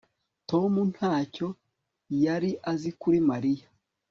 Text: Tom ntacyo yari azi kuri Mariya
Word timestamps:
Tom 0.49 0.73
ntacyo 0.93 1.47
yari 2.23 2.51
azi 2.71 2.89
kuri 3.01 3.17
Mariya 3.29 3.67